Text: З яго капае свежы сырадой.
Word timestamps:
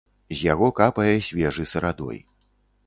З 0.31 0.37
яго 0.53 0.69
капае 0.79 1.13
свежы 1.29 1.69
сырадой. 1.75 2.19